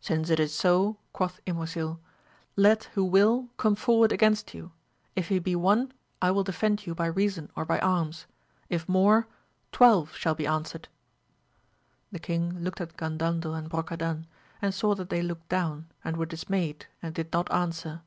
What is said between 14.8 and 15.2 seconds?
that